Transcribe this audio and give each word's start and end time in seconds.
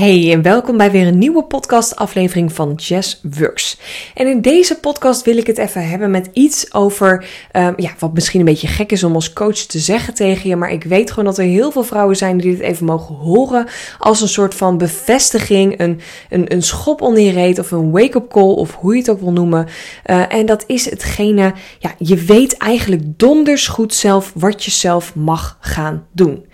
Hey 0.00 0.32
en 0.32 0.42
welkom 0.42 0.76
bij 0.76 0.90
weer 0.90 1.06
een 1.06 1.18
nieuwe 1.18 1.44
podcast-aflevering 1.44 2.52
van 2.52 2.74
Jazz 2.74 3.20
Works. 3.22 3.78
En 4.14 4.26
in 4.26 4.40
deze 4.40 4.78
podcast 4.78 5.24
wil 5.24 5.36
ik 5.36 5.46
het 5.46 5.58
even 5.58 5.88
hebben 5.88 6.10
met 6.10 6.30
iets 6.32 6.74
over, 6.74 7.26
um, 7.52 7.74
ja, 7.76 7.90
wat 7.98 8.14
misschien 8.14 8.40
een 8.40 8.46
beetje 8.46 8.66
gek 8.66 8.92
is 8.92 9.04
om 9.04 9.14
als 9.14 9.32
coach 9.32 9.56
te 9.56 9.78
zeggen 9.78 10.14
tegen 10.14 10.48
je, 10.48 10.56
maar 10.56 10.72
ik 10.72 10.84
weet 10.84 11.10
gewoon 11.10 11.24
dat 11.24 11.38
er 11.38 11.44
heel 11.44 11.70
veel 11.70 11.82
vrouwen 11.82 12.16
zijn 12.16 12.38
die 12.38 12.50
dit 12.50 12.60
even 12.60 12.86
mogen 12.86 13.14
horen 13.14 13.66
als 13.98 14.20
een 14.20 14.28
soort 14.28 14.54
van 14.54 14.78
bevestiging, 14.78 15.80
een, 15.80 16.00
een, 16.30 16.52
een 16.52 16.62
schop 16.62 17.00
onder 17.00 17.22
je 17.22 17.32
reet 17.32 17.58
of 17.58 17.70
een 17.70 17.90
wake-up 17.90 18.28
call 18.28 18.52
of 18.52 18.74
hoe 18.74 18.92
je 18.92 18.98
het 18.98 19.10
ook 19.10 19.20
wil 19.20 19.32
noemen. 19.32 19.66
Uh, 20.06 20.34
en 20.34 20.46
dat 20.46 20.64
is 20.66 20.90
hetgene, 20.90 21.54
ja, 21.78 21.94
je 21.98 22.16
weet 22.16 22.56
eigenlijk 22.56 23.02
donders 23.04 23.68
goed 23.68 23.94
zelf 23.94 24.32
wat 24.34 24.64
je 24.64 24.70
zelf 24.70 25.14
mag 25.14 25.58
gaan 25.60 26.06
doen. 26.12 26.44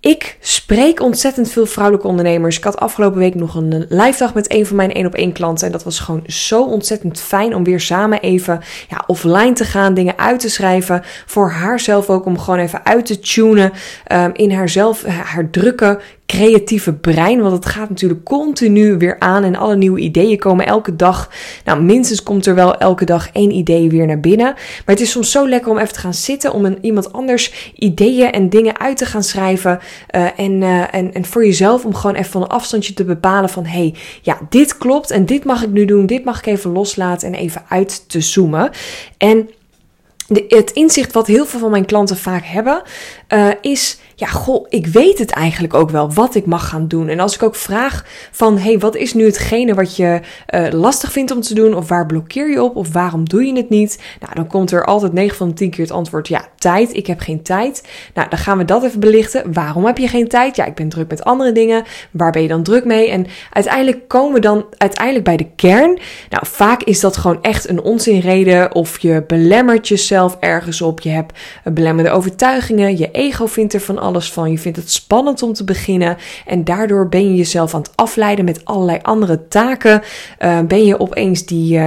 Ik 0.00 0.36
spreek 0.40 1.02
ontzettend 1.02 1.50
veel 1.50 1.66
vrouwelijke 1.66 2.08
ondernemers. 2.08 2.56
Ik 2.56 2.64
had 2.64 2.78
afgelopen 2.78 3.18
week 3.18 3.34
nog 3.34 3.54
een 3.54 3.86
live 3.88 4.18
dag 4.18 4.34
met 4.34 4.52
een 4.52 4.66
van 4.66 4.76
mijn 4.76 4.92
één 4.92 5.06
op 5.06 5.14
één 5.14 5.32
klanten. 5.32 5.66
En 5.66 5.72
dat 5.72 5.84
was 5.84 5.98
gewoon 5.98 6.22
zo 6.26 6.64
ontzettend 6.64 7.20
fijn 7.20 7.54
om 7.54 7.64
weer 7.64 7.80
samen 7.80 8.20
even 8.20 8.60
ja, 8.88 9.04
offline 9.06 9.52
te 9.52 9.64
gaan, 9.64 9.94
dingen 9.94 10.18
uit 10.18 10.40
te 10.40 10.50
schrijven. 10.50 11.02
Voor 11.26 11.50
haarzelf 11.50 12.10
ook 12.10 12.24
om 12.24 12.38
gewoon 12.38 12.60
even 12.60 12.84
uit 12.84 13.06
te 13.06 13.18
tunen. 13.18 13.72
Um, 14.12 14.30
in 14.32 14.52
haarzelf, 14.52 15.04
haar 15.04 15.50
drukke 15.50 16.00
creatieve 16.30 16.92
brein. 16.92 17.40
Want 17.40 17.52
het 17.52 17.66
gaat 17.66 17.88
natuurlijk 17.88 18.24
continu 18.24 18.96
weer 18.96 19.16
aan 19.18 19.44
en 19.44 19.56
alle 19.56 19.76
nieuwe 19.76 20.00
ideeën 20.00 20.38
komen 20.38 20.66
elke 20.66 20.96
dag. 20.96 21.30
Nou, 21.64 21.82
minstens 21.82 22.22
komt 22.22 22.46
er 22.46 22.54
wel 22.54 22.76
elke 22.76 23.04
dag 23.04 23.30
één 23.32 23.50
idee 23.50 23.88
weer 23.88 24.06
naar 24.06 24.20
binnen. 24.20 24.46
Maar 24.46 24.94
het 24.94 25.00
is 25.00 25.10
soms 25.10 25.30
zo 25.30 25.48
lekker 25.48 25.70
om 25.70 25.78
even 25.78 25.92
te 25.92 26.00
gaan 26.00 26.14
zitten, 26.14 26.52
om 26.52 26.64
een, 26.64 26.78
iemand 26.80 27.12
anders 27.12 27.72
ideeën 27.74 28.32
en 28.32 28.48
dingen 28.48 28.78
uit 28.78 28.96
te 28.96 29.06
gaan 29.06 29.22
schrijven. 29.22 29.78
Uh, 30.14 30.38
en, 30.38 30.62
uh, 30.62 30.94
en, 30.94 31.14
en 31.14 31.24
voor 31.24 31.44
jezelf 31.44 31.84
om 31.84 31.94
gewoon 31.94 32.16
even 32.16 32.30
van 32.30 32.42
een 32.42 32.48
afstandje 32.48 32.94
te 32.94 33.04
bepalen 33.04 33.48
van 33.48 33.64
hey, 33.64 33.94
ja, 34.22 34.38
dit 34.48 34.78
klopt 34.78 35.10
en 35.10 35.26
dit 35.26 35.44
mag 35.44 35.62
ik 35.62 35.70
nu 35.70 35.84
doen, 35.84 36.06
dit 36.06 36.24
mag 36.24 36.38
ik 36.38 36.46
even 36.46 36.72
loslaten 36.72 37.28
en 37.28 37.34
even 37.34 37.62
uit 37.68 38.08
te 38.08 38.20
zoomen. 38.20 38.70
En 39.18 39.48
het 40.48 40.70
inzicht 40.70 41.12
wat 41.12 41.26
heel 41.26 41.46
veel 41.46 41.60
van 41.60 41.70
mijn 41.70 41.84
klanten 41.84 42.16
vaak 42.16 42.44
hebben, 42.44 42.82
uh, 43.28 43.48
is 43.60 43.98
ja, 44.20 44.26
goh, 44.26 44.66
ik 44.68 44.86
weet 44.86 45.18
het 45.18 45.30
eigenlijk 45.30 45.74
ook 45.74 45.90
wel 45.90 46.12
wat 46.12 46.34
ik 46.34 46.46
mag 46.46 46.68
gaan 46.68 46.88
doen. 46.88 47.08
En 47.08 47.20
als 47.20 47.34
ik 47.34 47.42
ook 47.42 47.54
vraag 47.54 48.04
van, 48.30 48.58
hey, 48.58 48.78
wat 48.78 48.96
is 48.96 49.14
nu 49.14 49.24
hetgene 49.24 49.74
wat 49.74 49.96
je 49.96 50.20
uh, 50.54 50.66
lastig 50.70 51.12
vindt 51.12 51.30
om 51.30 51.40
te 51.40 51.54
doen? 51.54 51.74
Of 51.74 51.88
waar 51.88 52.06
blokkeer 52.06 52.50
je 52.50 52.62
op? 52.62 52.76
Of 52.76 52.92
waarom 52.92 53.28
doe 53.28 53.44
je 53.44 53.56
het 53.56 53.68
niet? 53.68 54.02
Nou, 54.20 54.34
dan 54.34 54.46
komt 54.46 54.70
er 54.70 54.84
altijd 54.84 55.12
9 55.12 55.36
van 55.36 55.48
de 55.48 55.54
10 55.54 55.70
keer 55.70 55.84
het 55.84 55.92
antwoord, 55.92 56.28
ja, 56.28 56.44
tijd. 56.58 56.96
Ik 56.96 57.06
heb 57.06 57.20
geen 57.20 57.42
tijd. 57.42 57.88
Nou, 58.14 58.28
dan 58.28 58.38
gaan 58.38 58.58
we 58.58 58.64
dat 58.64 58.84
even 58.84 59.00
belichten. 59.00 59.52
Waarom 59.52 59.84
heb 59.84 59.98
je 59.98 60.08
geen 60.08 60.28
tijd? 60.28 60.56
Ja, 60.56 60.64
ik 60.64 60.74
ben 60.74 60.88
druk 60.88 61.08
met 61.08 61.24
andere 61.24 61.52
dingen. 61.52 61.84
Waar 62.10 62.32
ben 62.32 62.42
je 62.42 62.48
dan 62.48 62.62
druk 62.62 62.84
mee? 62.84 63.10
En 63.10 63.26
uiteindelijk 63.52 64.08
komen 64.08 64.34
we 64.34 64.40
dan 64.40 64.66
uiteindelijk 64.76 65.24
bij 65.24 65.36
de 65.36 65.50
kern. 65.56 65.98
Nou, 66.30 66.46
vaak 66.46 66.82
is 66.82 67.00
dat 67.00 67.16
gewoon 67.16 67.42
echt 67.42 67.68
een 67.68 67.82
onzinreden. 67.82 68.74
Of 68.74 68.98
je 68.98 69.24
belemmert 69.26 69.88
jezelf 69.88 70.36
ergens 70.40 70.82
op. 70.82 71.00
Je 71.00 71.10
hebt 71.10 71.38
belemmerde 71.64 72.10
overtuigingen. 72.10 72.98
Je 72.98 73.10
ego 73.10 73.46
vindt 73.46 73.74
er 73.74 73.80
van 73.80 73.98
alles 73.98 74.08
alles 74.10 74.32
van. 74.32 74.50
Je 74.50 74.58
vindt 74.58 74.78
het 74.78 74.90
spannend 74.90 75.42
om 75.42 75.52
te 75.52 75.64
beginnen. 75.64 76.16
En 76.46 76.64
daardoor 76.64 77.08
ben 77.08 77.30
je 77.30 77.36
jezelf 77.36 77.74
aan 77.74 77.80
het 77.80 77.92
afleiden 77.94 78.44
met 78.44 78.64
allerlei 78.64 78.98
andere 79.02 79.48
taken. 79.48 80.02
Uh, 80.38 80.60
ben 80.60 80.84
je 80.84 81.00
opeens 81.00 81.46
die, 81.46 81.78
uh, 81.78 81.86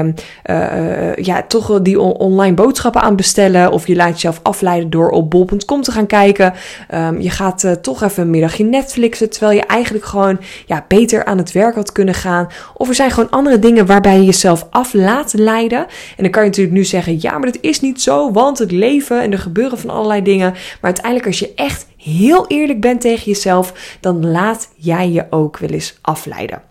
uh, 0.49 1.15
ja, 1.15 1.43
toch 1.47 1.81
die 1.81 1.99
online 1.99 2.53
boodschappen 2.53 3.01
aan 3.01 3.15
bestellen. 3.15 3.71
Of 3.71 3.87
je 3.87 3.95
laat 3.95 4.13
jezelf 4.13 4.39
afleiden 4.43 4.89
door 4.89 5.09
op 5.09 5.29
bol.com 5.29 5.81
te 5.81 5.91
gaan 5.91 6.07
kijken. 6.07 6.53
Um, 6.93 7.21
je 7.21 7.29
gaat 7.29 7.77
toch 7.81 8.03
even 8.03 8.23
een 8.23 8.29
middagje 8.29 8.63
Netflixen. 8.63 9.29
Terwijl 9.29 9.57
je 9.57 9.65
eigenlijk 9.65 10.05
gewoon 10.05 10.39
ja, 10.65 10.85
beter 10.87 11.25
aan 11.25 11.37
het 11.37 11.51
werk 11.51 11.75
had 11.75 11.91
kunnen 11.91 12.13
gaan. 12.13 12.47
Of 12.73 12.87
er 12.87 12.95
zijn 12.95 13.11
gewoon 13.11 13.29
andere 13.29 13.59
dingen 13.59 13.85
waarbij 13.85 14.15
je 14.17 14.25
jezelf 14.25 14.67
af 14.69 14.93
laat 14.93 15.33
leiden. 15.33 15.79
En 16.17 16.23
dan 16.23 16.29
kan 16.29 16.43
je 16.43 16.49
natuurlijk 16.49 16.75
nu 16.75 16.83
zeggen: 16.83 17.17
ja, 17.21 17.31
maar 17.31 17.51
dat 17.51 17.61
is 17.61 17.81
niet 17.81 18.01
zo. 18.01 18.31
Want 18.31 18.57
het 18.57 18.71
leven 18.71 19.21
en 19.21 19.31
er 19.31 19.39
gebeuren 19.39 19.77
van 19.77 19.89
allerlei 19.89 20.21
dingen. 20.21 20.51
Maar 20.51 20.79
uiteindelijk, 20.81 21.27
als 21.27 21.39
je 21.39 21.53
echt 21.55 21.85
heel 22.03 22.47
eerlijk 22.47 22.81
bent 22.81 23.01
tegen 23.01 23.25
jezelf, 23.25 23.97
dan 23.99 24.31
laat 24.31 24.69
jij 24.75 25.09
je 25.09 25.25
ook 25.29 25.57
wel 25.57 25.69
eens 25.69 25.97
afleiden. 26.01 26.61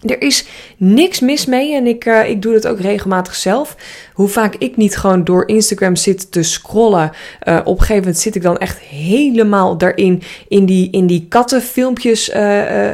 Er 0.00 0.22
is 0.22 0.46
niks 0.76 1.20
mis 1.20 1.46
mee 1.46 1.74
en 1.74 1.86
ik, 1.86 2.04
uh, 2.04 2.28
ik 2.28 2.42
doe 2.42 2.52
dat 2.52 2.66
ook 2.66 2.80
regelmatig 2.80 3.34
zelf. 3.34 3.76
Hoe 4.12 4.28
vaak 4.28 4.54
ik 4.54 4.76
niet 4.76 4.96
gewoon 4.96 5.24
door 5.24 5.48
Instagram 5.48 5.96
zit 5.96 6.32
te 6.32 6.42
scrollen. 6.42 7.10
Uh, 7.48 7.58
op 7.64 7.66
een 7.66 7.78
gegeven 7.78 8.02
moment 8.02 8.18
zit 8.18 8.34
ik 8.34 8.42
dan 8.42 8.58
echt 8.58 8.78
helemaal 8.78 9.78
daarin. 9.78 10.22
In 10.48 10.66
die, 10.66 10.90
in 10.90 11.06
die 11.06 11.26
kattenfilmpjes 11.28 12.28
uh, 12.28 12.36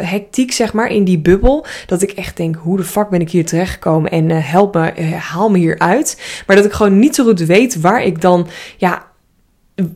hectiek, 0.00 0.52
zeg 0.52 0.72
maar. 0.72 0.88
In 0.88 1.04
die 1.04 1.18
bubbel. 1.18 1.66
Dat 1.86 2.02
ik 2.02 2.10
echt 2.10 2.36
denk, 2.36 2.56
hoe 2.56 2.76
de 2.76 2.84
fuck 2.84 3.08
ben 3.08 3.20
ik 3.20 3.30
hier 3.30 3.46
terechtgekomen? 3.46 4.10
En 4.10 4.30
help 4.30 4.74
me, 4.74 5.14
haal 5.14 5.50
me 5.50 5.58
hier 5.58 5.78
uit. 5.78 6.42
Maar 6.46 6.56
dat 6.56 6.64
ik 6.64 6.72
gewoon 6.72 6.98
niet 6.98 7.14
zo 7.14 7.24
goed 7.24 7.40
weet 7.40 7.80
waar 7.80 8.02
ik 8.02 8.20
dan 8.20 8.48
ja, 8.76 9.10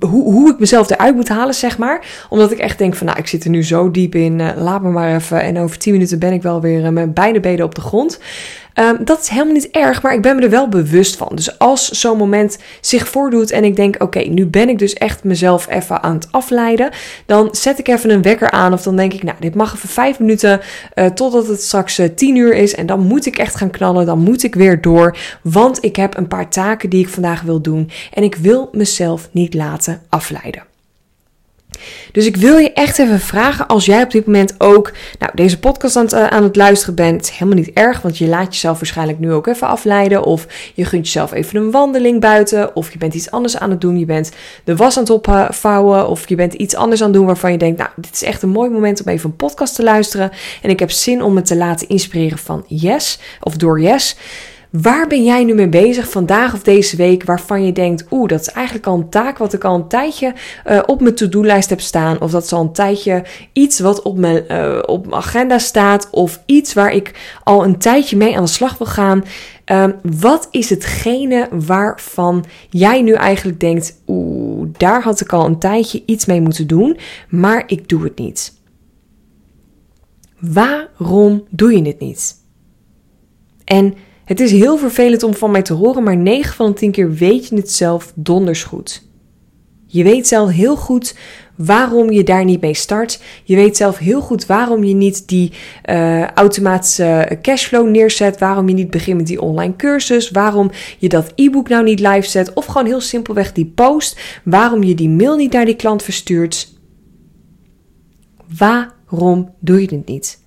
hoe, 0.01 0.33
hoe 0.33 0.51
ik 0.51 0.59
mezelf 0.59 0.91
eruit 0.91 1.15
moet 1.15 1.29
halen, 1.29 1.55
zeg 1.55 1.79
maar. 1.79 2.27
Omdat 2.29 2.53
ik 2.53 2.59
echt 2.59 2.79
denk 2.79 2.95
van, 2.95 3.07
nou, 3.07 3.19
ik 3.19 3.27
zit 3.27 3.45
er 3.45 3.51
nu 3.51 3.65
zo 3.65 3.91
diep 3.91 4.15
in. 4.15 4.39
Uh, 4.39 4.51
laat 4.57 4.83
me 4.83 4.91
maar 4.91 5.15
even. 5.15 5.43
En 5.43 5.59
over 5.59 5.79
10 5.79 5.93
minuten 5.93 6.19
ben 6.19 6.33
ik 6.33 6.43
wel 6.43 6.61
weer 6.61 6.85
uh, 6.85 6.89
met 6.89 7.15
beide 7.15 7.41
benen 7.41 7.65
op 7.65 7.75
de 7.75 7.81
grond. 7.81 8.21
Um, 8.79 9.05
dat 9.05 9.21
is 9.21 9.29
helemaal 9.29 9.53
niet 9.53 9.71
erg, 9.71 10.03
maar 10.03 10.15
ik 10.15 10.23
ben 10.23 10.37
me 10.37 10.43
er 10.43 10.51
wel 10.51 10.69
bewust 10.69 11.17
van. 11.17 11.29
Dus 11.35 11.59
als 11.59 11.89
zo'n 11.89 12.17
moment 12.17 12.59
zich 12.81 13.09
voordoet 13.09 13.51
en 13.51 13.65
ik 13.65 13.77
denk: 13.77 14.03
oké, 14.03 14.19
nu 14.19 14.47
ben 14.47 14.69
ik 14.69 14.79
dus 14.79 14.93
echt 14.93 15.25
mezelf 15.25 15.69
even 15.69 16.03
aan 16.03 16.15
het 16.15 16.29
afleiden, 16.31 16.91
dan 17.27 17.49
zet 17.53 17.79
ik 17.79 17.89
even 17.89 18.11
een 18.11 18.23
wekker 18.23 18.51
aan. 18.51 18.73
Of 18.73 18.83
dan 18.83 18.97
denk 18.97 19.13
ik: 19.13 19.23
nou, 19.23 19.37
dit 19.41 19.55
mag 19.55 19.75
even 19.75 19.89
vijf 19.89 20.19
minuten 20.19 20.61
uh, 20.95 21.07
totdat 21.07 21.47
het 21.47 21.63
straks 21.63 21.99
uh, 21.99 22.09
tien 22.15 22.37
uur 22.37 22.55
is. 22.55 22.75
En 22.75 22.87
dan 22.87 23.01
moet 23.01 23.27
ik 23.27 23.39
echt 23.39 23.57
gaan 23.57 23.71
knallen. 23.71 24.07
Dan 24.07 24.19
moet 24.19 24.43
ik 24.43 24.55
weer 24.55 24.81
door. 24.81 25.17
Want 25.43 25.85
ik 25.85 25.97
heb 25.97 26.17
een 26.17 26.29
paar 26.29 26.49
taken 26.49 26.91
die 26.91 27.01
ik 27.01 27.09
vandaag 27.09 27.43
wil 27.43 27.61
doen. 27.61 27.91
En 28.13 28.23
ik 28.23 28.35
wil 28.35 28.69
mezelf 28.73 29.29
niet 29.33 29.55
laten 29.55 30.03
afleiden. 30.09 30.63
Dus 32.13 32.27
ik 32.27 32.37
wil 32.37 32.57
je 32.57 32.73
echt 32.73 32.99
even 32.99 33.21
vragen, 33.21 33.67
als 33.67 33.85
jij 33.85 34.03
op 34.03 34.11
dit 34.11 34.27
moment 34.27 34.55
ook 34.59 34.93
nou, 35.19 35.33
deze 35.35 35.59
podcast 35.59 35.97
aan 35.97 36.05
het, 36.05 36.13
uh, 36.13 36.27
aan 36.27 36.43
het 36.43 36.57
luisteren 36.57 36.95
bent, 36.95 37.33
helemaal 37.33 37.59
niet 37.59 37.71
erg, 37.73 38.03
want 38.03 38.19
je 38.19 38.27
laat 38.27 38.55
jezelf 38.55 38.79
waarschijnlijk 38.79 39.19
nu 39.19 39.33
ook 39.33 39.47
even 39.47 39.69
afleiden. 39.69 40.25
Of 40.25 40.47
je 40.75 40.85
gunt 40.85 41.05
jezelf 41.05 41.33
even 41.33 41.57
een 41.61 41.71
wandeling 41.71 42.21
buiten, 42.21 42.77
of 42.77 42.93
je 42.93 42.99
bent 42.99 43.15
iets 43.15 43.31
anders 43.31 43.59
aan 43.59 43.71
het 43.71 43.81
doen. 43.81 43.99
Je 43.99 44.05
bent 44.05 44.33
de 44.65 44.77
was 44.77 44.97
aan 44.97 45.03
het 45.03 45.13
opvouwen, 45.13 46.09
of 46.09 46.29
je 46.29 46.35
bent 46.35 46.55
iets 46.55 46.75
anders 46.75 47.01
aan 47.01 47.07
het 47.07 47.17
doen 47.17 47.27
waarvan 47.27 47.53
je 47.53 47.59
denkt, 47.59 47.79
nou, 47.79 47.91
dit 47.97 48.13
is 48.13 48.23
echt 48.23 48.43
een 48.43 48.49
mooi 48.49 48.71
moment 48.71 49.03
om 49.05 49.13
even 49.13 49.31
een 49.31 49.37
podcast 49.37 49.75
te 49.75 49.83
luisteren. 49.83 50.31
En 50.63 50.71
ik 50.71 50.79
heb 50.79 50.91
zin 50.91 51.23
om 51.23 51.35
me 51.35 51.43
te 51.43 51.57
laten 51.57 51.89
inspireren 51.89 52.39
van 52.39 52.65
Yes, 52.67 53.19
of 53.41 53.57
door 53.57 53.81
Yes. 53.81 54.17
Waar 54.83 55.07
ben 55.07 55.25
jij 55.25 55.45
nu 55.45 55.55
mee 55.55 55.69
bezig 55.69 56.11
vandaag 56.11 56.55
of 56.55 56.63
deze 56.63 56.97
week 56.97 57.25
waarvan 57.25 57.65
je 57.65 57.73
denkt, 57.73 58.07
oeh, 58.11 58.29
dat 58.29 58.41
is 58.41 58.49
eigenlijk 58.49 58.87
al 58.87 58.95
een 58.95 59.09
taak 59.09 59.39
wat 59.39 59.53
ik 59.53 59.65
al 59.65 59.75
een 59.75 59.89
tijdje 59.89 60.35
uh, 60.67 60.83
op 60.87 61.01
mijn 61.01 61.15
to-do-lijst 61.15 61.71
heb 61.71 61.81
staan. 61.81 62.21
Of 62.21 62.31
dat 62.31 62.45
is 62.45 62.53
al 62.53 62.61
een 62.61 62.73
tijdje 62.73 63.25
iets 63.53 63.81
wat 63.81 64.03
op 64.03 64.19
mijn, 64.19 64.45
uh, 64.51 64.79
op 64.87 65.13
agenda 65.13 65.59
staat. 65.59 66.11
Of 66.11 66.43
iets 66.47 66.73
waar 66.73 66.93
ik 66.93 67.39
al 67.45 67.65
een 67.65 67.79
tijdje 67.79 68.17
mee 68.17 68.37
aan 68.37 68.45
de 68.45 68.51
slag 68.51 68.79
wil 68.79 68.87
gaan. 68.87 69.25
Um, 69.65 69.95
wat 70.19 70.49
is 70.51 70.71
hetgene 70.71 71.49
waarvan 71.51 72.45
jij 72.71 73.03
nu 73.03 73.13
eigenlijk 73.13 73.61
denkt, 73.61 74.03
oeh, 74.07 74.69
daar 74.77 75.03
had 75.03 75.21
ik 75.21 75.33
al 75.33 75.47
een 75.47 75.59
tijdje 75.59 76.03
iets 76.07 76.27
mee 76.27 76.41
moeten 76.41 76.67
doen, 76.67 76.99
maar 77.29 77.63
ik 77.67 77.89
doe 77.89 78.05
het 78.05 78.19
niet. 78.19 78.61
Waarom 80.39 81.45
doe 81.51 81.73
je 81.73 81.83
het 81.83 81.99
niet? 81.99 82.35
En 83.65 83.95
het 84.27 84.41
is 84.41 84.51
heel 84.51 84.77
vervelend 84.79 85.23
om 85.23 85.35
van 85.35 85.51
mij 85.51 85.63
te 85.63 85.73
horen, 85.73 86.03
maar 86.03 86.17
9 86.17 86.55
van 86.55 86.67
de 86.67 86.73
10 86.73 86.91
keer 86.91 87.13
weet 87.13 87.49
je 87.49 87.57
het 87.57 87.73
zelf 87.73 88.13
donders 88.15 88.65
goed. 88.65 89.05
Je 89.87 90.03
weet 90.03 90.27
zelf 90.27 90.51
heel 90.51 90.77
goed 90.77 91.17
waarom 91.57 92.11
je 92.11 92.23
daar 92.23 92.45
niet 92.45 92.61
mee 92.61 92.75
start. 92.75 93.23
Je 93.45 93.57
weet 93.57 93.77
zelf 93.77 93.99
heel 93.99 94.21
goed 94.21 94.47
waarom 94.47 94.85
je 94.85 94.95
niet 94.95 95.29
die 95.29 95.53
uh, 95.91 96.27
automatische 96.27 97.39
cashflow 97.43 97.89
neerzet. 97.89 98.39
Waarom 98.39 98.69
je 98.69 98.75
niet 98.75 98.91
begint 98.91 99.17
met 99.17 99.27
die 99.27 99.41
online 99.41 99.77
cursus. 99.77 100.31
Waarom 100.31 100.71
je 100.99 101.09
dat 101.09 101.33
e-book 101.35 101.69
nou 101.69 101.85
niet 101.85 102.01
live 102.01 102.29
zet. 102.29 102.53
Of 102.53 102.67
gewoon 102.67 102.87
heel 102.87 103.01
simpelweg 103.01 103.53
die 103.53 103.73
post. 103.75 104.41
Waarom 104.45 104.83
je 104.83 104.95
die 104.95 105.09
mail 105.09 105.37
niet 105.37 105.53
naar 105.53 105.65
die 105.65 105.77
klant 105.77 106.03
verstuurt. 106.03 106.75
Waarom 108.59 109.55
doe 109.61 109.81
je 109.81 109.97
het 109.97 110.07
niet? 110.07 110.45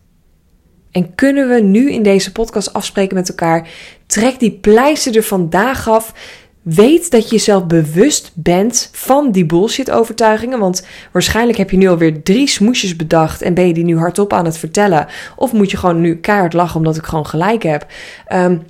En 0.92 1.16
kunnen 1.16 1.50
we 1.50 1.62
nu 1.62 1.92
in 1.92 2.04
deze 2.04 2.32
podcast 2.32 2.74
afspreken 2.74 3.16
met 3.16 3.30
elkaar? 3.30 3.70
Trek 4.06 4.40
die 4.40 4.52
pleister 4.52 5.16
er 5.16 5.24
vandaag 5.24 5.90
af. 5.90 6.14
Weet 6.62 7.12
dat 7.12 7.24
je 7.24 7.36
jezelf 7.36 7.66
bewust 7.66 8.32
bent 8.36 8.90
van 8.92 9.32
die 9.32 9.46
bullshit-overtuigingen. 9.46 10.60
Want 10.60 10.88
waarschijnlijk 11.12 11.58
heb 11.58 11.72
je 11.72 11.78
nu 11.78 11.88
alweer 11.88 12.24
drie 12.24 12.48
smoesjes 12.48 12.96
bedacht 12.96 13.42
en 13.42 13.54
ben 13.54 13.68
je 13.68 13.74
die 13.74 13.84
nu 13.84 13.98
hardop 13.98 14.34
aan 14.34 14.46
het 14.46 14.58
vertellen. 14.58 15.08
Of 15.36 15.54
moet 15.54 15.72
je 15.72 15.78
gewoon 15.78 16.02
nu 16.02 16.16
keihard 16.16 16.54
lachen 16.54 16.76
omdat 16.76 16.96
ik 16.96 17.06
gewoon 17.06 17.26
gelijk 17.26 17.64
heb. 17.64 17.86
Um, 18.34 18.64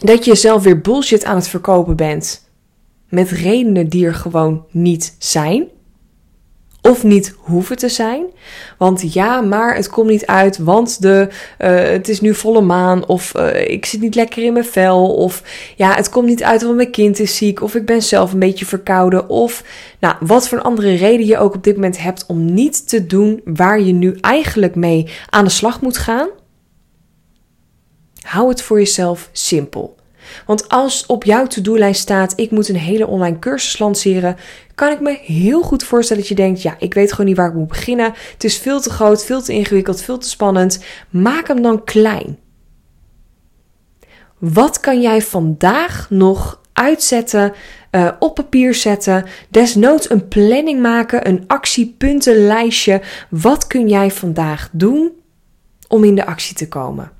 dat 0.00 0.24
je 0.24 0.30
jezelf 0.30 0.62
weer 0.62 0.80
bullshit 0.80 1.24
aan 1.24 1.36
het 1.36 1.48
verkopen 1.48 1.96
bent. 1.96 2.50
Met 3.08 3.30
redenen 3.30 3.88
die 3.88 4.06
er 4.06 4.14
gewoon 4.14 4.64
niet 4.70 5.16
zijn. 5.18 5.68
Of 6.88 7.02
niet 7.02 7.34
hoeven 7.38 7.76
te 7.76 7.88
zijn. 7.88 8.24
Want 8.78 9.12
ja, 9.12 9.40
maar 9.40 9.74
het 9.74 9.88
komt 9.88 10.08
niet 10.08 10.26
uit, 10.26 10.58
want 10.58 11.02
de, 11.02 11.28
uh, 11.58 11.68
het 11.82 12.08
is 12.08 12.20
nu 12.20 12.34
volle 12.34 12.60
maan. 12.60 13.06
Of 13.06 13.32
uh, 13.36 13.68
ik 13.70 13.86
zit 13.86 14.00
niet 14.00 14.14
lekker 14.14 14.42
in 14.42 14.52
mijn 14.52 14.64
vel. 14.64 15.14
Of 15.14 15.42
ja, 15.76 15.94
het 15.94 16.08
komt 16.08 16.26
niet 16.26 16.42
uit, 16.42 16.62
want 16.62 16.76
mijn 16.76 16.90
kind 16.90 17.18
is 17.18 17.36
ziek. 17.36 17.62
Of 17.62 17.74
ik 17.74 17.86
ben 17.86 18.02
zelf 18.02 18.32
een 18.32 18.38
beetje 18.38 18.66
verkouden. 18.66 19.28
Of 19.28 19.64
nou, 20.00 20.14
wat 20.20 20.48
voor 20.48 20.62
andere 20.62 20.94
reden 20.94 21.26
je 21.26 21.38
ook 21.38 21.54
op 21.54 21.64
dit 21.64 21.74
moment 21.74 22.02
hebt 22.02 22.24
om 22.26 22.54
niet 22.54 22.88
te 22.88 23.06
doen 23.06 23.40
waar 23.44 23.80
je 23.80 23.92
nu 23.92 24.16
eigenlijk 24.20 24.74
mee 24.74 25.08
aan 25.30 25.44
de 25.44 25.50
slag 25.50 25.80
moet 25.80 25.98
gaan. 25.98 26.28
Hou 28.20 28.48
het 28.48 28.62
voor 28.62 28.78
jezelf 28.78 29.28
simpel. 29.32 29.96
Want 30.46 30.68
als 30.68 31.06
op 31.06 31.24
jouw 31.24 31.46
to-do-lijst 31.46 32.00
staat: 32.00 32.32
ik 32.36 32.50
moet 32.50 32.68
een 32.68 32.76
hele 32.76 33.06
online 33.06 33.38
cursus 33.38 33.78
lanceren, 33.78 34.36
kan 34.76 34.92
ik 34.92 35.00
me 35.00 35.18
heel 35.22 35.62
goed 35.62 35.84
voorstellen 35.84 36.22
dat 36.22 36.30
je 36.30 36.36
denkt: 36.36 36.62
ja, 36.62 36.76
ik 36.78 36.94
weet 36.94 37.10
gewoon 37.10 37.26
niet 37.26 37.36
waar 37.36 37.48
ik 37.48 37.54
moet 37.54 37.68
beginnen. 37.68 38.12
Het 38.32 38.44
is 38.44 38.58
veel 38.58 38.80
te 38.80 38.90
groot, 38.90 39.24
veel 39.24 39.42
te 39.42 39.52
ingewikkeld, 39.52 40.02
veel 40.02 40.18
te 40.18 40.28
spannend. 40.28 40.84
Maak 41.10 41.48
hem 41.48 41.62
dan 41.62 41.84
klein. 41.84 42.38
Wat 44.38 44.80
kan 44.80 45.00
jij 45.00 45.22
vandaag 45.22 46.06
nog 46.10 46.60
uitzetten, 46.72 47.52
uh, 47.90 48.12
op 48.18 48.34
papier 48.34 48.74
zetten, 48.74 49.24
desnoods 49.48 50.10
een 50.10 50.28
planning 50.28 50.82
maken, 50.82 51.28
een 51.28 51.44
actiepuntenlijstje. 51.46 53.02
Wat 53.30 53.66
kun 53.66 53.88
jij 53.88 54.10
vandaag 54.10 54.68
doen 54.72 55.12
om 55.88 56.04
in 56.04 56.14
de 56.14 56.26
actie 56.26 56.56
te 56.56 56.68
komen? 56.68 57.12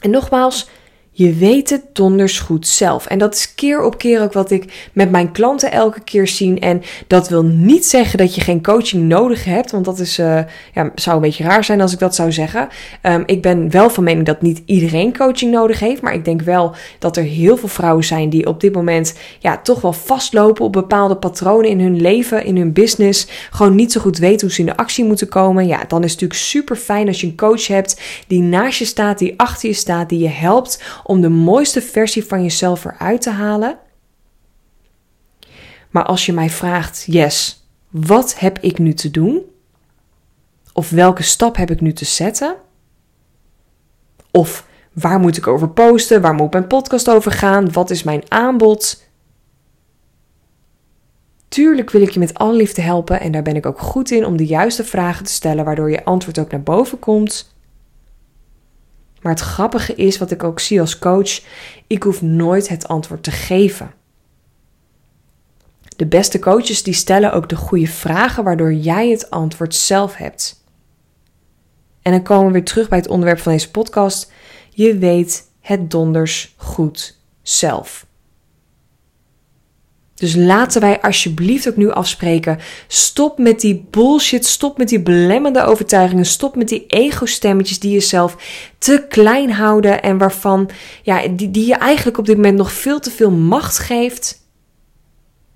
En 0.00 0.10
nogmaals, 0.10 0.68
je 1.12 1.34
weet 1.34 1.70
het 1.70 1.82
donders 1.92 2.38
goed 2.38 2.66
zelf. 2.66 3.06
En 3.06 3.18
dat 3.18 3.34
is 3.34 3.54
keer 3.54 3.82
op 3.82 3.98
keer 3.98 4.22
ook 4.22 4.32
wat 4.32 4.50
ik 4.50 4.90
met 4.92 5.10
mijn 5.10 5.32
klanten 5.32 5.72
elke 5.72 6.00
keer 6.00 6.28
zie. 6.28 6.60
En 6.60 6.82
dat 7.06 7.28
wil 7.28 7.42
niet 7.42 7.86
zeggen 7.86 8.18
dat 8.18 8.34
je 8.34 8.40
geen 8.40 8.62
coaching 8.62 9.08
nodig 9.08 9.44
hebt. 9.44 9.70
Want 9.70 9.84
dat 9.84 9.98
is, 9.98 10.18
uh, 10.18 10.40
ja, 10.74 10.90
zou 10.94 11.16
een 11.16 11.22
beetje 11.22 11.44
raar 11.44 11.64
zijn 11.64 11.80
als 11.80 11.92
ik 11.92 11.98
dat 11.98 12.14
zou 12.14 12.32
zeggen. 12.32 12.68
Um, 13.02 13.22
ik 13.26 13.42
ben 13.42 13.70
wel 13.70 13.90
van 13.90 14.04
mening 14.04 14.26
dat 14.26 14.42
niet 14.42 14.62
iedereen 14.64 15.16
coaching 15.16 15.52
nodig 15.52 15.80
heeft. 15.80 16.02
Maar 16.02 16.14
ik 16.14 16.24
denk 16.24 16.42
wel 16.42 16.74
dat 16.98 17.16
er 17.16 17.22
heel 17.22 17.56
veel 17.56 17.68
vrouwen 17.68 18.04
zijn 18.04 18.30
die 18.30 18.46
op 18.46 18.60
dit 18.60 18.74
moment 18.74 19.14
ja, 19.38 19.58
toch 19.58 19.80
wel 19.80 19.92
vastlopen 19.92 20.64
op 20.64 20.72
bepaalde 20.72 21.16
patronen 21.16 21.70
in 21.70 21.80
hun 21.80 22.00
leven, 22.00 22.44
in 22.44 22.56
hun 22.56 22.72
business. 22.72 23.26
Gewoon 23.50 23.74
niet 23.74 23.92
zo 23.92 24.00
goed 24.00 24.18
weten 24.18 24.46
hoe 24.46 24.54
ze 24.54 24.60
in 24.60 24.66
de 24.66 24.76
actie 24.76 25.04
moeten 25.04 25.28
komen. 25.28 25.66
Ja, 25.66 25.84
dan 25.88 26.04
is 26.04 26.12
het 26.12 26.20
natuurlijk 26.20 26.40
super 26.40 26.76
fijn 26.76 27.06
als 27.06 27.20
je 27.20 27.26
een 27.26 27.36
coach 27.36 27.66
hebt 27.66 28.00
die 28.26 28.42
naast 28.42 28.78
je 28.78 28.84
staat, 28.84 29.18
die 29.18 29.34
achter 29.36 29.68
je 29.68 29.74
staat, 29.74 30.08
die 30.08 30.18
je 30.18 30.28
helpt 30.28 30.82
om 31.04 31.20
de 31.20 31.28
mooiste 31.28 31.82
versie 31.82 32.24
van 32.24 32.42
jezelf 32.42 32.84
eruit 32.84 33.22
te 33.22 33.30
halen. 33.30 33.78
Maar 35.90 36.04
als 36.04 36.26
je 36.26 36.32
mij 36.32 36.50
vraagt, 36.50 37.04
yes, 37.06 37.66
wat 37.88 38.38
heb 38.38 38.58
ik 38.58 38.78
nu 38.78 38.94
te 38.94 39.10
doen? 39.10 39.42
Of 40.72 40.90
welke 40.90 41.22
stap 41.22 41.56
heb 41.56 41.70
ik 41.70 41.80
nu 41.80 41.92
te 41.92 42.04
zetten? 42.04 42.56
Of 44.30 44.66
waar 44.92 45.18
moet 45.18 45.36
ik 45.36 45.46
over 45.46 45.68
posten? 45.68 46.20
Waar 46.20 46.34
moet 46.34 46.52
mijn 46.52 46.66
podcast 46.66 47.10
over 47.10 47.32
gaan? 47.32 47.72
Wat 47.72 47.90
is 47.90 48.02
mijn 48.02 48.22
aanbod? 48.28 49.08
Tuurlijk 51.48 51.90
wil 51.90 52.02
ik 52.02 52.10
je 52.10 52.18
met 52.18 52.34
alle 52.34 52.52
liefde 52.52 52.82
helpen 52.82 53.20
en 53.20 53.32
daar 53.32 53.42
ben 53.42 53.56
ik 53.56 53.66
ook 53.66 53.78
goed 53.78 54.10
in 54.10 54.26
om 54.26 54.36
de 54.36 54.46
juiste 54.46 54.84
vragen 54.84 55.24
te 55.24 55.32
stellen, 55.32 55.64
waardoor 55.64 55.90
je 55.90 56.04
antwoord 56.04 56.38
ook 56.38 56.50
naar 56.50 56.62
boven 56.62 56.98
komt. 56.98 57.54
Maar 59.20 59.32
het 59.32 59.40
grappige 59.40 59.94
is, 59.94 60.18
wat 60.18 60.30
ik 60.30 60.44
ook 60.44 60.60
zie 60.60 60.80
als 60.80 60.98
coach, 60.98 61.40
ik 61.86 62.02
hoef 62.02 62.22
nooit 62.22 62.68
het 62.68 62.88
antwoord 62.88 63.22
te 63.22 63.30
geven. 63.30 63.92
De 65.96 66.06
beste 66.06 66.38
coaches 66.38 66.82
die 66.82 66.94
stellen 66.94 67.32
ook 67.32 67.48
de 67.48 67.56
goede 67.56 67.86
vragen 67.86 68.44
waardoor 68.44 68.72
jij 68.72 69.08
het 69.08 69.30
antwoord 69.30 69.74
zelf 69.74 70.16
hebt. 70.16 70.64
En 72.02 72.12
dan 72.12 72.22
komen 72.22 72.46
we 72.46 72.52
weer 72.52 72.64
terug 72.64 72.88
bij 72.88 72.98
het 72.98 73.08
onderwerp 73.08 73.38
van 73.38 73.52
deze 73.52 73.70
podcast. 73.70 74.32
Je 74.70 74.98
weet 74.98 75.48
het 75.60 75.90
donders 75.90 76.54
goed 76.56 77.18
zelf. 77.42 78.06
Dus 80.20 80.34
laten 80.34 80.80
wij 80.80 81.00
alsjeblieft 81.00 81.68
ook 81.68 81.76
nu 81.76 81.90
afspreken. 81.90 82.58
Stop 82.86 83.38
met 83.38 83.60
die 83.60 83.86
bullshit. 83.90 84.46
Stop 84.46 84.78
met 84.78 84.88
die 84.88 85.00
belemmerende 85.02 85.64
overtuigingen. 85.64 86.24
Stop 86.24 86.56
met 86.56 86.68
die 86.68 86.86
ego-stemmetjes 86.86 87.78
die 87.78 87.92
jezelf 87.92 88.36
te 88.78 89.06
klein 89.08 89.50
houden. 89.50 90.02
En 90.02 90.18
waarvan, 90.18 90.70
ja, 91.02 91.28
die, 91.28 91.50
die 91.50 91.66
je 91.66 91.74
eigenlijk 91.74 92.18
op 92.18 92.26
dit 92.26 92.36
moment 92.36 92.56
nog 92.56 92.72
veel 92.72 93.00
te 93.00 93.10
veel 93.10 93.30
macht 93.30 93.78
geeft. 93.78 94.48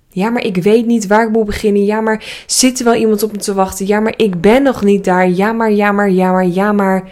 Ja, 0.09 0.31
maar 0.31 0.43
ik 0.43 0.57
weet 0.57 0.87
niet 0.87 1.07
waar 1.07 1.27
ik 1.27 1.33
moet 1.33 1.45
beginnen. 1.45 1.85
Ja, 1.85 2.01
maar 2.01 2.45
zit 2.47 2.79
er 2.79 2.85
wel 2.85 2.95
iemand 2.95 3.23
op 3.23 3.33
me 3.33 3.39
te 3.39 3.55
wachten? 3.55 3.87
Ja, 3.87 4.01
maar 4.01 4.15
ik 4.17 4.41
ben 4.41 4.63
nog 4.63 4.83
niet 4.83 5.05
daar. 5.05 5.29
Ja, 5.29 5.53
maar, 5.53 5.73
ja, 5.73 5.93
maar, 5.93 6.11
ja, 6.11 6.33
maar, 6.33 6.47
ja, 6.47 6.73
maar. 6.73 7.09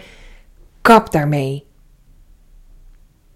Kap 0.81 1.11
daarmee. 1.11 1.65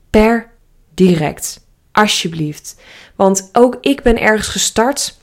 Per 0.10 0.52
direct. 0.94 1.67
Alsjeblieft. 1.98 2.76
Want 3.16 3.50
ook 3.54 3.78
ik 3.82 4.02
ben 4.02 4.20
ergens 4.20 4.48
gestart. 4.48 5.18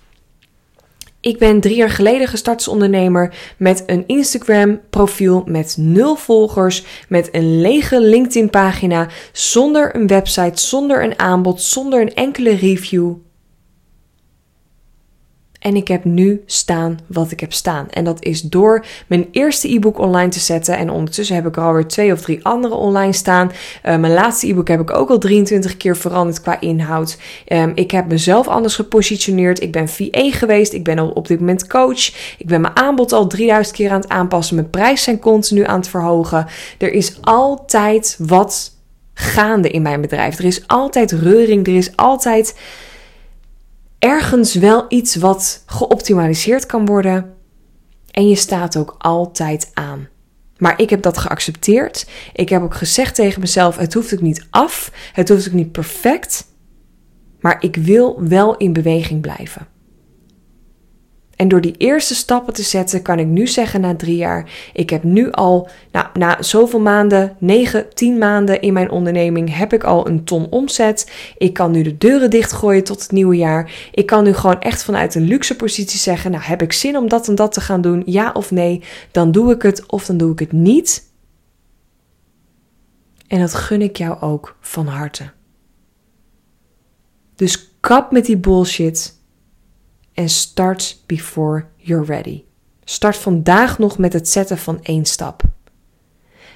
Ik 1.21 1.38
ben 1.38 1.61
drie 1.61 1.76
jaar 1.76 1.91
geleden 1.91 2.29
gestart 2.29 2.56
als 2.56 2.69
ondernemer 2.69 3.35
met 3.56 3.82
een 3.87 4.05
Instagram 4.06 4.81
profiel 4.91 5.43
met 5.47 5.76
nul 5.79 6.17
volgers, 6.17 6.85
met 7.09 7.29
een 7.32 7.61
lege 7.61 8.00
LinkedIn 8.00 8.50
pagina, 8.50 9.09
zonder 9.32 9.97
een 9.97 10.06
website, 10.06 10.62
zonder 10.62 11.05
een 11.05 11.19
aanbod, 11.19 11.62
zonder 11.62 12.00
een 12.00 12.15
enkele 12.15 12.55
review. 12.55 13.12
En 15.65 15.77
ik 15.77 15.89
heb 15.89 16.05
nu 16.05 16.43
staan 16.47 16.99
wat 17.07 17.31
ik 17.31 17.41
heb 17.41 17.53
staan. 17.53 17.91
En 17.91 18.05
dat 18.05 18.25
is 18.25 18.41
door 18.41 18.85
mijn 19.07 19.29
eerste 19.31 19.75
e-book 19.75 19.99
online 19.99 20.29
te 20.29 20.39
zetten. 20.39 20.77
En 20.77 20.91
ondertussen 20.91 21.37
heb 21.37 21.47
ik 21.47 21.57
er 21.57 21.63
alweer 21.63 21.87
twee 21.87 22.13
of 22.13 22.21
drie 22.21 22.45
andere 22.45 22.75
online 22.75 23.13
staan. 23.13 23.49
Uh, 23.49 23.97
mijn 23.97 24.13
laatste 24.13 24.49
e-book 24.49 24.69
heb 24.69 24.81
ik 24.81 24.97
ook 24.97 25.11
al 25.11 25.19
23 25.19 25.77
keer 25.77 25.97
veranderd 25.97 26.41
qua 26.41 26.61
inhoud. 26.61 27.19
Um, 27.49 27.73
ik 27.75 27.91
heb 27.91 28.07
mezelf 28.07 28.49
anders 28.49 28.75
gepositioneerd. 28.75 29.63
Ik 29.63 29.73
ben 29.73 29.89
VA 29.89 30.31
geweest. 30.31 30.73
Ik 30.73 30.85
ben 30.85 30.99
al 30.99 31.09
op 31.09 31.27
dit 31.27 31.39
moment 31.39 31.67
coach. 31.67 32.07
Ik 32.39 32.47
ben 32.47 32.61
mijn 32.61 32.77
aanbod 32.77 33.13
al 33.13 33.27
3000 33.27 33.77
keer 33.77 33.91
aan 33.91 34.01
het 34.01 34.09
aanpassen. 34.09 34.57
Mijn 34.57 34.71
prijs 34.71 35.03
zijn 35.03 35.19
continu 35.19 35.65
aan 35.65 35.79
het 35.79 35.89
verhogen. 35.89 36.47
Er 36.79 36.93
is 36.93 37.19
altijd 37.21 38.17
wat 38.19 38.73
gaande 39.15 39.71
in 39.71 39.83
mijn 39.83 40.01
bedrijf. 40.01 40.39
Er 40.39 40.45
is 40.45 40.67
altijd 40.67 41.13
reuring. 41.13 41.67
Er 41.67 41.77
is 41.77 41.97
altijd 41.97 42.55
ergens 44.05 44.55
wel 44.55 44.85
iets 44.89 45.17
wat 45.17 45.62
geoptimaliseerd 45.67 46.67
kan 46.67 46.87
worden. 46.87 47.35
En 48.11 48.29
je 48.29 48.37
staat 48.37 48.77
ook 48.77 48.95
altijd 48.99 49.71
aan. 49.75 50.09
Maar 50.58 50.81
ik 50.81 50.91
heb 50.91 51.03
dat 51.03 51.19
geaccepteerd. 51.19 52.06
Ik 52.32 52.49
heb 52.49 52.63
ook 52.63 52.75
gezegd 52.75 53.15
tegen 53.15 53.41
mezelf: 53.41 53.77
het 53.77 53.94
hoeft 53.94 54.15
ook 54.15 54.20
niet 54.20 54.46
af. 54.51 54.93
Het 55.13 55.29
hoeft 55.29 55.46
ook 55.46 55.53
niet 55.53 55.73
perfect. 55.73 56.46
Maar 57.41 57.56
ik 57.63 57.77
wil 57.77 58.23
wel 58.29 58.56
in 58.56 58.73
beweging 58.73 59.20
blijven. 59.20 59.67
En 61.44 61.51
door 61.51 61.60
die 61.60 61.74
eerste 61.77 62.15
stappen 62.15 62.55
te 62.55 62.63
zetten, 62.63 63.03
kan 63.03 63.19
ik 63.19 63.27
nu 63.27 63.46
zeggen 63.46 63.81
na 63.81 63.96
drie 63.96 64.17
jaar: 64.17 64.51
ik 64.72 64.91
heb 64.91 65.03
nu 65.03 65.31
al, 65.31 65.69
nou, 65.93 66.06
na 66.15 66.43
zoveel 66.43 66.81
maanden, 66.81 67.36
negen, 67.39 67.94
tien 67.94 68.19
maanden 68.19 68.60
in 68.60 68.72
mijn 68.72 68.91
onderneming, 68.91 69.56
heb 69.56 69.72
ik 69.72 69.84
al 69.84 70.08
een 70.08 70.24
ton 70.24 70.46
omzet. 70.51 71.13
Ik 71.39 71.53
kan 71.53 71.70
nu 71.70 71.82
de 71.82 71.98
deuren 71.98 72.31
dichtgooien 72.31 72.84
tot 72.84 73.03
het 73.03 73.13
nieuwe 73.13 73.36
jaar. 73.36 73.72
Ik 73.93 74.06
kan 74.06 74.24
nu 74.24 74.32
gewoon 74.32 74.60
echt 74.60 74.84
vanuit 74.84 75.15
een 75.15 75.22
luxe 75.22 75.56
positie 75.56 75.98
zeggen: 75.98 76.31
Nou, 76.31 76.43
heb 76.43 76.63
ik 76.63 76.72
zin 76.72 76.96
om 76.96 77.08
dat 77.08 77.29
en 77.29 77.34
dat 77.34 77.53
te 77.53 77.60
gaan 77.60 77.81
doen? 77.81 78.03
Ja 78.06 78.31
of 78.32 78.51
nee? 78.51 78.82
Dan 79.10 79.32
doe 79.32 79.53
ik 79.53 79.63
het 79.63 79.86
of 79.86 80.06
dan 80.06 80.17
doe 80.17 80.32
ik 80.32 80.39
het 80.39 80.53
niet. 80.53 81.10
En 83.27 83.41
dat 83.41 83.55
gun 83.55 83.82
ik 83.82 83.96
jou 83.96 84.20
ook 84.20 84.56
van 84.60 84.86
harte. 84.86 85.31
Dus 87.34 87.77
kap 87.81 88.13
met 88.13 88.27
die 88.27 88.36
bullshit 88.36 89.22
en 90.15 90.29
start 90.29 91.03
before 91.06 91.67
you're 91.77 92.05
ready. 92.05 92.43
Start 92.85 93.17
vandaag 93.17 93.79
nog 93.79 93.99
met 93.99 94.13
het 94.13 94.29
zetten 94.29 94.59
van 94.59 94.79
één 94.83 95.05
stap. 95.05 95.43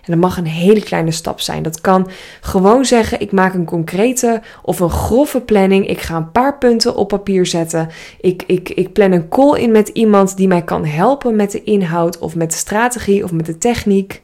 En 0.05 0.15
dat 0.15 0.23
mag 0.23 0.37
een 0.37 0.47
hele 0.47 0.83
kleine 0.83 1.11
stap 1.11 1.41
zijn. 1.41 1.63
Dat 1.63 1.81
kan 1.81 2.11
gewoon 2.41 2.85
zeggen: 2.85 3.21
ik 3.21 3.33
maak 3.33 3.55
een 3.55 3.65
concrete 3.65 4.43
of 4.63 4.81
een 4.81 4.91
grove 4.91 5.41
planning. 5.41 5.87
Ik 5.87 6.01
ga 6.01 6.17
een 6.17 6.33
paar 6.33 6.59
punten 6.59 6.97
op 6.97 7.09
papier 7.09 7.47
zetten. 7.47 7.89
Ik, 8.21 8.43
ik, 8.47 8.69
ik 8.69 8.93
plan 8.93 9.13
een 9.13 9.29
call 9.29 9.61
in 9.61 9.71
met 9.71 9.89
iemand 9.89 10.37
die 10.37 10.49
mij 10.49 10.63
kan 10.63 10.85
helpen 10.85 11.37
met 11.37 11.51
de 11.51 11.63
inhoud 11.63 12.19
of 12.19 12.35
met 12.35 12.51
de 12.51 12.57
strategie 12.57 13.25
of 13.25 13.33
met 13.33 13.47
de 13.47 13.59
techniek. 13.59 14.23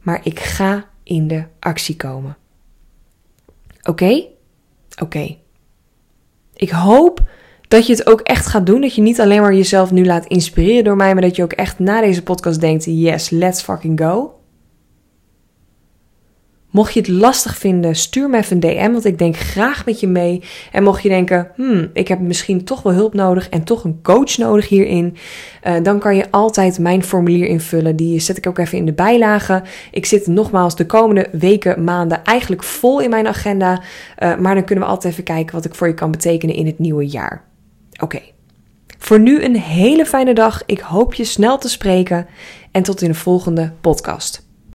Maar 0.00 0.20
ik 0.22 0.40
ga 0.40 0.84
in 1.02 1.28
de 1.28 1.44
actie 1.60 1.96
komen. 1.96 2.36
Oké? 3.82 4.24
Oké. 5.02 5.36
Ik 6.54 6.70
hoop 6.70 7.20
dat 7.74 7.86
je 7.86 7.92
het 7.92 8.06
ook 8.06 8.20
echt 8.20 8.46
gaat 8.46 8.66
doen. 8.66 8.80
Dat 8.80 8.94
je 8.94 9.02
niet 9.02 9.20
alleen 9.20 9.40
maar 9.40 9.54
jezelf 9.54 9.90
nu 9.90 10.04
laat 10.04 10.26
inspireren 10.26 10.84
door 10.84 10.96
mij, 10.96 11.12
maar 11.12 11.22
dat 11.22 11.36
je 11.36 11.42
ook 11.42 11.52
echt 11.52 11.78
na 11.78 12.00
deze 12.00 12.22
podcast 12.22 12.60
denkt: 12.60 12.84
yes, 12.84 13.30
let's 13.30 13.62
fucking 13.62 14.00
go. 14.00 14.38
Mocht 16.70 16.94
je 16.94 17.00
het 17.00 17.08
lastig 17.08 17.56
vinden, 17.56 17.96
stuur 17.96 18.30
me 18.30 18.38
even 18.38 18.54
een 18.54 18.60
DM, 18.60 18.92
want 18.92 19.04
ik 19.04 19.18
denk 19.18 19.36
graag 19.36 19.86
met 19.86 20.00
je 20.00 20.06
mee. 20.06 20.42
En 20.72 20.82
mocht 20.82 21.02
je 21.02 21.08
denken, 21.08 21.50
hmm, 21.54 21.90
ik 21.92 22.08
heb 22.08 22.20
misschien 22.20 22.64
toch 22.64 22.82
wel 22.82 22.92
hulp 22.92 23.14
nodig 23.14 23.48
en 23.48 23.64
toch 23.64 23.84
een 23.84 23.98
coach 24.02 24.38
nodig 24.38 24.68
hierin, 24.68 25.16
uh, 25.66 25.74
dan 25.82 25.98
kan 25.98 26.16
je 26.16 26.30
altijd 26.30 26.78
mijn 26.78 27.04
formulier 27.04 27.46
invullen. 27.46 27.96
Die 27.96 28.20
zet 28.20 28.36
ik 28.36 28.46
ook 28.46 28.58
even 28.58 28.78
in 28.78 28.86
de 28.86 28.92
bijlage. 28.92 29.62
Ik 29.90 30.06
zit 30.06 30.26
nogmaals 30.26 30.76
de 30.76 30.86
komende 30.86 31.28
weken, 31.32 31.84
maanden 31.84 32.24
eigenlijk 32.24 32.62
vol 32.62 33.00
in 33.00 33.10
mijn 33.10 33.26
agenda. 33.26 33.82
Uh, 34.18 34.36
maar 34.36 34.54
dan 34.54 34.64
kunnen 34.64 34.84
we 34.84 34.90
altijd 34.90 35.12
even 35.12 35.24
kijken 35.24 35.54
wat 35.54 35.64
ik 35.64 35.74
voor 35.74 35.86
je 35.86 35.94
kan 35.94 36.10
betekenen 36.10 36.54
in 36.54 36.66
het 36.66 36.78
nieuwe 36.78 37.06
jaar. 37.06 37.44
Oké. 38.00 38.20
Voor 38.98 39.20
nu 39.20 39.42
een 39.42 39.56
hele 39.56 40.06
fijne 40.06 40.34
dag. 40.34 40.62
Ik 40.66 40.78
hoop 40.78 41.14
je 41.14 41.24
snel 41.24 41.58
te 41.58 41.68
spreken 41.68 42.26
en 42.70 42.82
tot 42.82 43.02
in 43.02 43.08
de 43.08 43.14
volgende 43.14 43.72
podcast. 43.80 44.46